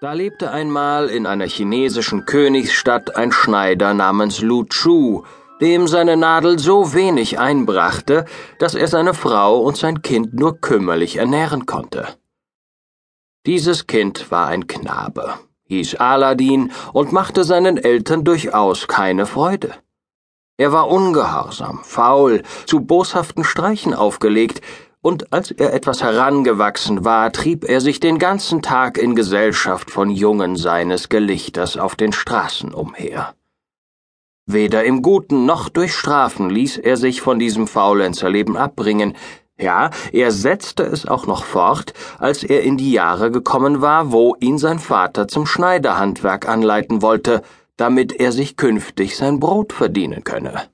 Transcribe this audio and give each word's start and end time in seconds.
Da 0.00 0.12
lebte 0.12 0.50
einmal 0.50 1.08
in 1.08 1.24
einer 1.24 1.46
chinesischen 1.46 2.24
Königsstadt 2.24 3.16
ein 3.16 3.30
Schneider 3.30 3.94
namens 3.94 4.40
Lu 4.40 4.64
Chu, 4.64 5.22
dem 5.60 5.86
seine 5.86 6.16
Nadel 6.16 6.58
so 6.58 6.94
wenig 6.94 7.38
einbrachte, 7.38 8.24
dass 8.58 8.74
er 8.74 8.88
seine 8.88 9.14
Frau 9.14 9.60
und 9.60 9.76
sein 9.76 10.02
Kind 10.02 10.34
nur 10.34 10.60
kümmerlich 10.60 11.16
ernähren 11.16 11.64
konnte. 11.64 12.08
Dieses 13.46 13.86
Kind 13.86 14.30
war 14.32 14.48
ein 14.48 14.66
Knabe, 14.66 15.34
hieß 15.68 15.94
Aladin 15.96 16.72
und 16.92 17.12
machte 17.12 17.44
seinen 17.44 17.76
Eltern 17.76 18.24
durchaus 18.24 18.88
keine 18.88 19.26
Freude. 19.26 19.74
Er 20.56 20.72
war 20.72 20.88
ungehorsam, 20.88 21.80
faul, 21.84 22.42
zu 22.66 22.80
boshaften 22.80 23.44
Streichen 23.44 23.94
aufgelegt, 23.94 24.60
und 25.04 25.34
als 25.34 25.50
er 25.50 25.74
etwas 25.74 26.02
herangewachsen 26.02 27.04
war, 27.04 27.30
trieb 27.30 27.68
er 27.68 27.82
sich 27.82 28.00
den 28.00 28.18
ganzen 28.18 28.62
Tag 28.62 28.96
in 28.96 29.14
Gesellschaft 29.14 29.90
von 29.90 30.08
Jungen 30.08 30.56
seines 30.56 31.10
Gelichters 31.10 31.76
auf 31.76 31.94
den 31.94 32.14
Straßen 32.14 32.72
umher. 32.72 33.34
Weder 34.46 34.82
im 34.84 35.02
Guten 35.02 35.44
noch 35.44 35.68
durch 35.68 35.94
Strafen 35.94 36.48
ließ 36.48 36.78
er 36.78 36.96
sich 36.96 37.20
von 37.20 37.38
diesem 37.38 37.66
Faulenzerleben 37.66 38.56
abbringen, 38.56 39.14
ja, 39.58 39.90
er 40.10 40.32
setzte 40.32 40.84
es 40.84 41.06
auch 41.06 41.26
noch 41.26 41.44
fort, 41.44 41.92
als 42.18 42.42
er 42.42 42.62
in 42.62 42.78
die 42.78 42.92
Jahre 42.92 43.30
gekommen 43.30 43.82
war, 43.82 44.10
wo 44.10 44.34
ihn 44.40 44.56
sein 44.56 44.78
Vater 44.78 45.28
zum 45.28 45.44
Schneiderhandwerk 45.44 46.48
anleiten 46.48 47.02
wollte, 47.02 47.42
damit 47.76 48.18
er 48.18 48.32
sich 48.32 48.56
künftig 48.56 49.18
sein 49.18 49.38
Brot 49.38 49.74
verdienen 49.74 50.24
könne. 50.24 50.73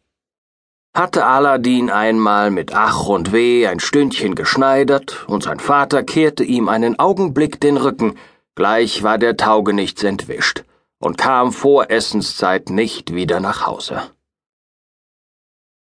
Hatte 0.92 1.24
Aladin 1.24 1.88
einmal 1.88 2.50
mit 2.50 2.74
Ach 2.74 3.06
und 3.06 3.32
Weh 3.32 3.66
ein 3.68 3.78
Stündchen 3.78 4.34
geschneidert, 4.34 5.24
und 5.28 5.44
sein 5.44 5.60
Vater 5.60 6.02
kehrte 6.02 6.42
ihm 6.42 6.68
einen 6.68 6.98
Augenblick 6.98 7.60
den 7.60 7.76
Rücken, 7.76 8.18
gleich 8.56 9.04
war 9.04 9.16
der 9.16 9.36
Taugenichts 9.36 10.02
entwischt 10.02 10.64
und 10.98 11.16
kam 11.16 11.52
vor 11.52 11.90
Essenszeit 11.90 12.70
nicht 12.70 13.14
wieder 13.14 13.38
nach 13.38 13.66
Hause. 13.66 14.02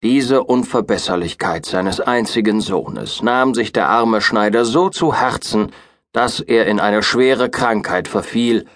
Diese 0.03 0.43
Unverbesserlichkeit 0.43 1.65
seines 1.65 1.99
einzigen 1.99 2.61
Sohnes 2.61 3.23
nahm 3.23 3.55
sich 3.55 3.71
der 3.71 3.89
arme 3.89 4.21
Schneider 4.21 4.63
so 4.63 4.89
zu 4.89 5.15
Herzen, 5.15 5.71
dass 6.11 6.39
er 6.41 6.67
in 6.67 6.79
eine 6.79 7.01
schwere 7.01 7.49
Krankheit 7.49 8.07
verfiel 8.07 8.67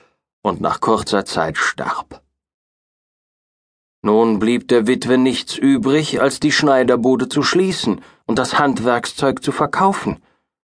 und 0.41 0.61
nach 0.61 0.79
kurzer 0.79 1.25
Zeit 1.25 1.57
starb. 1.57 2.23
Nun 4.03 4.39
blieb 4.39 4.67
der 4.67 4.87
Witwe 4.87 5.19
nichts 5.19 5.55
übrig, 5.55 6.21
als 6.21 6.39
die 6.39 6.51
Schneiderbude 6.51 7.29
zu 7.29 7.43
schließen 7.43 8.01
und 8.25 8.39
das 8.39 8.57
Handwerkszeug 8.57 9.43
zu 9.43 9.51
verkaufen. 9.51 10.23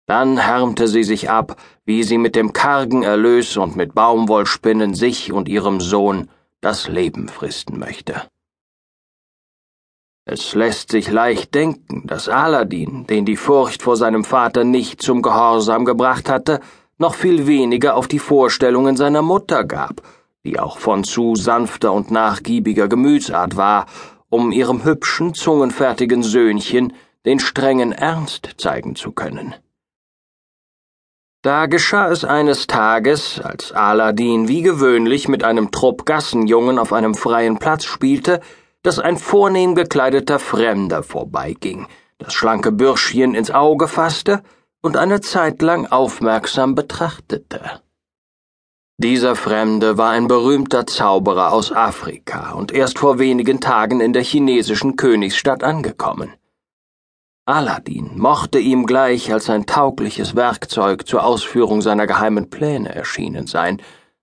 Dann 0.07 0.37
härmte 0.37 0.89
sie 0.89 1.03
sich 1.03 1.29
ab, 1.29 1.55
wie 1.85 2.03
sie 2.03 2.17
mit 2.17 2.35
dem 2.35 2.51
kargen 2.51 3.03
Erlös 3.03 3.55
und 3.55 3.77
mit 3.77 3.95
Baumwollspinnen 3.95 4.93
sich 4.93 5.31
und 5.31 5.47
ihrem 5.47 5.79
Sohn 5.79 6.29
das 6.59 6.89
Leben 6.89 7.29
fristen 7.29 7.79
möchte. 7.79 8.23
Es 10.25 10.53
lässt 10.53 10.91
sich 10.91 11.09
leicht 11.09 11.55
denken, 11.55 12.05
dass 12.05 12.27
Aladin, 12.27 13.07
den 13.07 13.25
die 13.25 13.37
Furcht 13.37 13.83
vor 13.83 13.95
seinem 13.95 14.25
Vater 14.25 14.65
nicht 14.65 15.01
zum 15.01 15.21
Gehorsam 15.21 15.85
gebracht 15.85 16.29
hatte, 16.29 16.59
noch 16.97 17.15
viel 17.15 17.47
weniger 17.47 17.95
auf 17.95 18.09
die 18.09 18.19
Vorstellungen 18.19 18.97
seiner 18.97 19.21
Mutter 19.21 19.63
gab 19.63 20.01
die 20.45 20.59
auch 20.59 20.77
von 20.77 21.03
zu 21.03 21.35
sanfter 21.35 21.93
und 21.93 22.11
nachgiebiger 22.11 22.87
Gemütsart 22.87 23.55
war, 23.55 23.85
um 24.29 24.51
ihrem 24.51 24.83
hübschen, 24.83 25.33
zungenfertigen 25.33 26.23
Söhnchen 26.23 26.93
den 27.25 27.39
strengen 27.39 27.93
Ernst 27.93 28.55
zeigen 28.57 28.95
zu 28.95 29.11
können. 29.11 29.55
Da 31.43 31.65
geschah 31.65 32.09
es 32.09 32.23
eines 32.23 32.67
Tages, 32.67 33.41
als 33.41 33.71
Aladin 33.73 34.47
wie 34.47 34.61
gewöhnlich 34.61 35.27
mit 35.27 35.43
einem 35.43 35.71
Trupp 35.71 36.05
Gassenjungen 36.05 36.79
auf 36.79 36.93
einem 36.93 37.15
freien 37.15 37.59
Platz 37.59 37.83
spielte, 37.85 38.39
dass 38.81 38.99
ein 38.99 39.17
vornehm 39.17 39.75
gekleideter 39.75 40.39
Fremder 40.39 41.03
vorbeiging, 41.03 41.87
das 42.17 42.33
schlanke 42.33 42.71
Bürschchen 42.71 43.35
ins 43.35 43.51
Auge 43.51 43.87
fasste 43.87 44.41
und 44.81 44.97
eine 44.97 45.21
Zeit 45.21 45.61
lang 45.61 45.85
aufmerksam 45.85 46.75
betrachtete. 46.75 47.81
Dieser 49.03 49.35
Fremde 49.35 49.97
war 49.97 50.11
ein 50.11 50.29
berühmter 50.29 50.87
Zauberer 50.87 51.51
aus 51.51 51.73
Afrika 51.73 52.53
und 52.53 52.71
erst 52.71 52.99
vor 52.99 53.19
wenigen 53.19 53.59
Tagen 53.59 53.99
in 53.99 54.13
der 54.13 54.23
chinesischen 54.23 54.95
Königsstadt 54.95 55.61
angekommen. 55.61 56.31
Aladdin 57.45 58.11
mochte 58.17 58.59
ihm 58.59 58.85
gleich 58.85 59.33
als 59.33 59.49
ein 59.49 59.65
taugliches 59.65 60.37
Werkzeug 60.37 61.05
zur 61.05 61.25
Ausführung 61.25 61.81
seiner 61.81 62.07
geheimen 62.07 62.49
Pläne 62.49 62.95
erschienen 62.95 63.45
sein, 63.45 63.81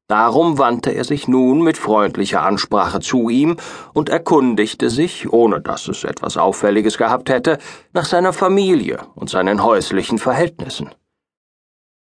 darum 0.08 0.56
wandte 0.56 0.92
er 0.92 1.04
sich 1.04 1.28
nun 1.28 1.60
mit 1.60 1.76
freundlicher 1.76 2.41
Ansprache 2.42 3.00
zu 3.00 3.28
ihm 3.28 3.58
und 3.92 4.08
erkundigte 4.08 4.88
sich, 4.88 5.30
ohne 5.30 5.60
dass 5.60 5.88
es 5.88 6.04
etwas 6.04 6.38
Auffälliges 6.38 6.97
gehabt 6.97 7.28
hätte, 7.28 7.58
nach 7.92 8.06
seiner 8.06 8.32
Familie 8.32 9.00
und 9.14 9.28
seinen 9.28 9.62
häuslichen 9.62 10.16
Verhältnissen. 10.16 10.88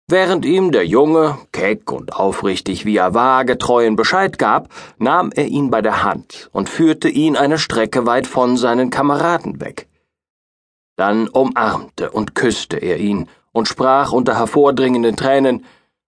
Während 0.09 0.45
ihm 0.45 0.72
der 0.72 0.88
Junge, 0.88 1.38
keck 1.51 1.91
und 1.91 2.13
aufrichtig 2.13 2.85
wie 2.85 2.95
er 2.95 3.13
war, 3.13 3.44
getreuen 3.44 3.97
Bescheid 3.97 4.38
gab, 4.38 4.69
nahm 4.97 5.31
er 5.35 5.47
ihn 5.47 5.69
bei 5.69 5.81
der 5.81 6.01
Hand 6.01 6.50
und 6.53 6.69
führte 6.69 7.09
ihn 7.09 7.35
eine 7.35 7.59
Strecke 7.59 8.06
weit 8.06 8.25
von 8.25 8.56
seinen 8.56 8.90
Kameraden 8.90 9.59
weg. 9.59 9.90
Dann 10.96 11.28
umarmte 11.28 12.09
und 12.12 12.35
küsste 12.35 12.78
er 12.78 13.00
ihn 13.00 13.28
und 13.51 13.67
sprach 13.67 14.13
unter 14.13 14.38
hervordringenden 14.38 15.17
Tränen 15.17 15.66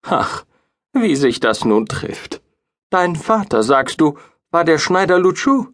Ach, 0.03 0.44
wie 0.93 1.16
sich 1.16 1.41
das 1.41 1.65
nun 1.65 1.87
trifft. 1.87 2.43
Dein 2.91 3.16
Vater, 3.16 3.62
sagst 3.62 4.03
du, 4.03 4.19
war 4.50 4.65
der 4.65 4.77
Schneider 4.77 5.19
Luchu? 5.19 5.69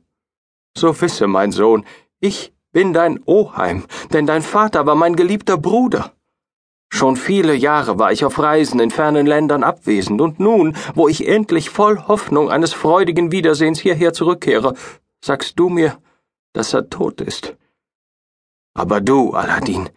So 0.79 1.01
wisse, 1.01 1.27
mein 1.27 1.51
Sohn, 1.51 1.85
ich 2.21 2.53
bin 2.71 2.93
dein 2.93 3.21
Oheim, 3.27 3.87
denn 4.13 4.27
dein 4.27 4.43
Vater 4.43 4.87
war 4.87 4.95
mein 4.95 5.17
geliebter 5.17 5.57
Bruder. 5.59 6.13
Schon 6.95 7.17
viele 7.17 7.57
Jahre 7.57 7.99
war 7.99 8.13
ich 8.13 8.25
auf 8.25 8.39
Reisen 8.39 8.79
in 8.79 8.93
fernen 8.93 9.27
Ländern 9.27 9.65
abwesend, 9.65 10.21
und 10.21 10.39
nun, 10.39 10.77
wo 10.95 11.09
ich 11.09 11.27
endlich 11.27 11.69
voll 11.69 11.99
Hoffnung 12.07 12.53
eines 12.53 12.73
freudigen 12.73 13.33
Wiedersehens 13.33 13.81
hierher 13.81 14.13
zurückkehre, 14.13 14.75
sagst 15.21 15.59
du 15.59 15.69
mir, 15.69 15.99
dass 16.53 16.73
er 16.73 16.91
tot 16.91 17.21
ist. 17.21 17.57
Aber 18.75 19.01
du, 19.01 19.33
Aladdin, 19.33 19.91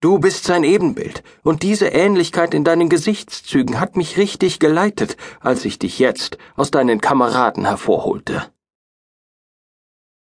du 0.00 0.20
bist 0.20 0.44
sein 0.44 0.62
Ebenbild, 0.62 1.24
und 1.42 1.64
diese 1.64 1.88
Ähnlichkeit 1.88 2.54
in 2.54 2.62
deinen 2.62 2.88
Gesichtszügen 2.88 3.80
hat 3.80 3.96
mich 3.96 4.16
richtig 4.16 4.60
geleitet, 4.60 5.16
als 5.40 5.64
ich 5.64 5.80
dich 5.80 5.98
jetzt 5.98 6.38
aus 6.54 6.70
deinen 6.70 7.00
Kameraden 7.00 7.64
hervorholte. 7.64 8.53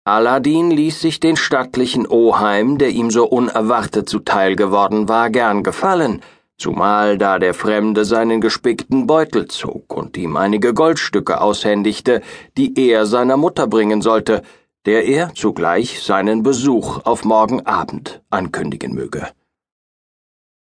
Aladdin 0.04 0.72
ließ 0.72 1.00
sich 1.00 1.20
den 1.20 1.36
stattlichen 1.36 2.08
Oheim, 2.08 2.80
der 2.80 2.90
ihm 2.90 3.12
so 3.12 3.26
unerwartet 3.26 4.10
zuteil 4.10 4.56
geworden 4.56 5.08
war, 5.08 5.30
gern 5.30 5.62
gefallen, 5.62 6.22
zumal 6.58 7.20
da 7.20 7.38
der 7.38 7.54
Fremde 7.54 8.04
seinen 8.04 8.42
gespickten 8.42 9.06
Beutel 9.06 9.48
zog 9.48 9.96
und 9.96 10.18
ihm 10.18 10.38
einige 10.38 10.74
Goldstücke 10.74 11.40
aushändigte, 11.40 12.22
die 12.58 12.90
er 12.90 13.06
seiner 13.06 13.38
Mutter 13.38 13.68
bringen 13.68 14.02
sollte, 14.02 14.42
der 14.88 15.06
er 15.06 15.36
zugleich 15.36 16.02
seinen 16.02 16.42
Besuch 16.42 17.06
auf 17.06 17.24
morgen 17.24 17.68
Abend 17.68 18.24
ankündigen 18.32 18.96
möge. 18.96 19.28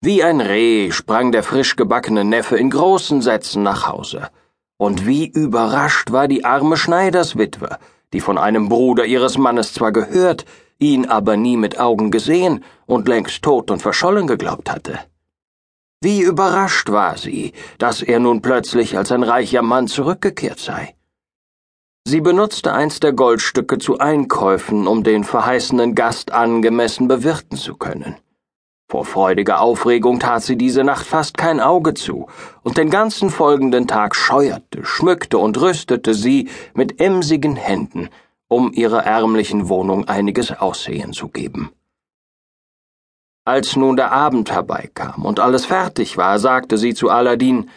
Wie 0.00 0.24
ein 0.24 0.40
Reh 0.40 0.90
sprang 0.90 1.30
der 1.30 1.44
frisch 1.44 1.76
gebackene 1.76 2.24
Neffe 2.24 2.56
in 2.56 2.70
großen 2.70 3.22
Sätzen 3.22 3.62
nach 3.62 3.86
Hause. 3.86 4.30
Und 4.78 5.06
wie 5.06 5.28
überrascht 5.28 6.10
war 6.10 6.26
die 6.26 6.44
arme 6.44 6.76
Schneiderswitwe, 6.76 7.78
die 8.12 8.20
von 8.20 8.38
einem 8.38 8.68
Bruder 8.68 9.04
ihres 9.04 9.38
Mannes 9.38 9.72
zwar 9.72 9.92
gehört, 9.92 10.44
ihn 10.78 11.06
aber 11.06 11.36
nie 11.36 11.56
mit 11.56 11.78
Augen 11.78 12.10
gesehen 12.10 12.64
und 12.86 13.08
längst 13.08 13.42
tot 13.42 13.70
und 13.70 13.80
verschollen 13.80 14.26
geglaubt 14.26 14.70
hatte. 14.70 14.98
Wie 16.02 16.20
überrascht 16.20 16.90
war 16.90 17.16
sie, 17.16 17.52
dass 17.78 18.02
er 18.02 18.18
nun 18.18 18.42
plötzlich 18.42 18.98
als 18.98 19.12
ein 19.12 19.22
reicher 19.22 19.62
Mann 19.62 19.86
zurückgekehrt 19.86 20.58
sei. 20.58 20.96
Sie 22.04 22.20
benutzte 22.20 22.72
eins 22.72 22.98
der 22.98 23.12
Goldstücke 23.12 23.78
zu 23.78 23.98
Einkäufen, 23.98 24.88
um 24.88 25.04
den 25.04 25.22
verheißenen 25.22 25.94
Gast 25.94 26.32
angemessen 26.32 27.06
bewirten 27.06 27.56
zu 27.56 27.76
können. 27.76 28.16
Vor 28.92 29.06
freudiger 29.06 29.62
Aufregung 29.62 30.20
tat 30.20 30.42
sie 30.42 30.58
diese 30.58 30.84
Nacht 30.84 31.06
fast 31.06 31.38
kein 31.38 31.60
Auge 31.60 31.94
zu, 31.94 32.26
und 32.62 32.76
den 32.76 32.90
ganzen 32.90 33.30
folgenden 33.30 33.86
Tag 33.86 34.14
scheuerte, 34.14 34.84
schmückte 34.84 35.38
und 35.38 35.58
rüstete 35.58 36.12
sie 36.12 36.50
mit 36.74 37.00
emsigen 37.00 37.56
Händen, 37.56 38.10
um 38.48 38.70
ihrer 38.70 39.02
ärmlichen 39.04 39.70
Wohnung 39.70 40.08
einiges 40.08 40.52
Aussehen 40.52 41.14
zu 41.14 41.28
geben. 41.28 41.70
Als 43.46 43.76
nun 43.76 43.96
der 43.96 44.12
Abend 44.12 44.52
herbeikam 44.52 45.24
und 45.24 45.40
alles 45.40 45.64
fertig 45.64 46.18
war, 46.18 46.38
sagte 46.38 46.76
sie 46.76 46.92
zu 46.92 47.08
Aladdin 47.08 47.70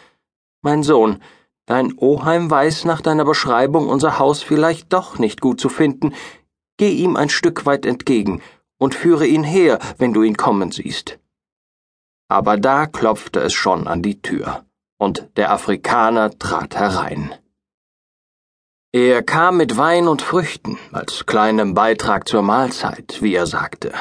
Mein 0.60 0.82
Sohn, 0.82 1.22
dein 1.64 1.96
Oheim 1.96 2.50
weiß 2.50 2.84
nach 2.84 3.00
deiner 3.00 3.24
Beschreibung 3.24 3.88
unser 3.88 4.18
Haus 4.18 4.42
vielleicht 4.42 4.92
doch 4.92 5.18
nicht 5.18 5.40
gut 5.40 5.60
zu 5.60 5.70
finden, 5.70 6.12
geh 6.76 6.90
ihm 6.90 7.16
ein 7.16 7.30
Stück 7.30 7.64
weit 7.64 7.86
entgegen 7.86 8.42
und 8.78 8.94
führe 8.94 9.26
ihn 9.26 9.44
her, 9.44 9.78
wenn 9.98 10.12
du 10.12 10.22
ihn 10.22 10.36
kommen 10.36 10.70
siehst. 10.72 11.18
Aber 12.28 12.56
da 12.56 12.86
klopfte 12.86 13.40
es 13.40 13.52
schon 13.52 13.86
an 13.86 14.02
die 14.02 14.20
Tür, 14.20 14.64
und 14.98 15.28
der 15.36 15.52
Afrikaner 15.52 16.36
trat 16.38 16.76
herein. 16.76 17.34
Er 18.92 19.22
kam 19.22 19.58
mit 19.58 19.76
Wein 19.76 20.08
und 20.08 20.22
Früchten 20.22 20.78
als 20.92 21.26
kleinem 21.26 21.74
Beitrag 21.74 22.26
zur 22.26 22.42
Mahlzeit, 22.42 23.18
wie 23.20 23.34
er 23.34 23.46
sagte. 23.46 23.92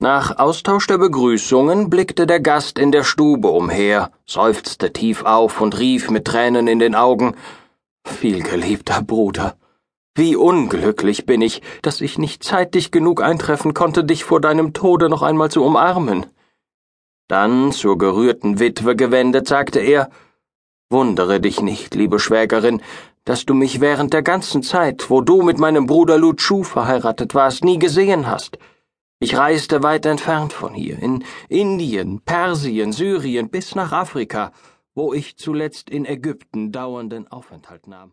Nach 0.00 0.38
Austausch 0.38 0.86
der 0.86 0.98
Begrüßungen 0.98 1.90
blickte 1.90 2.24
der 2.28 2.38
Gast 2.38 2.78
in 2.78 2.92
der 2.92 3.02
Stube 3.02 3.48
umher, 3.48 4.12
seufzte 4.26 4.92
tief 4.92 5.24
auf 5.24 5.60
und 5.60 5.76
rief 5.76 6.08
mit 6.08 6.24
Tränen 6.24 6.68
in 6.68 6.78
den 6.78 6.94
Augen 6.94 7.34
Vielgeliebter 8.06 9.02
Bruder, 9.02 9.56
wie 10.14 10.36
unglücklich 10.36 11.26
bin 11.26 11.42
ich, 11.42 11.62
dass 11.82 12.00
ich 12.00 12.18
nicht 12.18 12.42
zeitig 12.42 12.90
genug 12.90 13.22
eintreffen 13.22 13.74
konnte, 13.74 14.04
dich 14.04 14.24
vor 14.24 14.40
deinem 14.40 14.72
Tode 14.72 15.08
noch 15.08 15.22
einmal 15.22 15.50
zu 15.50 15.62
umarmen. 15.62 16.26
Dann 17.28 17.72
zur 17.72 17.98
gerührten 17.98 18.58
Witwe 18.58 18.96
gewendet, 18.96 19.46
sagte 19.46 19.80
er 19.80 20.10
Wundere 20.90 21.38
dich 21.38 21.60
nicht, 21.60 21.94
liebe 21.94 22.18
Schwägerin, 22.18 22.80
dass 23.26 23.44
du 23.44 23.52
mich 23.52 23.82
während 23.82 24.14
der 24.14 24.22
ganzen 24.22 24.62
Zeit, 24.62 25.10
wo 25.10 25.20
du 25.20 25.42
mit 25.42 25.58
meinem 25.58 25.84
Bruder 25.84 26.16
Luchu 26.16 26.62
verheiratet 26.62 27.34
warst, 27.34 27.62
nie 27.62 27.78
gesehen 27.78 28.26
hast. 28.26 28.58
Ich 29.20 29.36
reiste 29.36 29.82
weit 29.82 30.06
entfernt 30.06 30.54
von 30.54 30.72
hier, 30.72 30.98
in 30.98 31.24
Indien, 31.50 32.20
Persien, 32.20 32.92
Syrien 32.92 33.50
bis 33.50 33.74
nach 33.74 33.92
Afrika, 33.92 34.52
wo 34.94 35.12
ich 35.12 35.36
zuletzt 35.36 35.90
in 35.90 36.06
Ägypten 36.06 36.72
dauernden 36.72 37.28
Aufenthalt 37.28 37.86
nahm. 37.86 38.06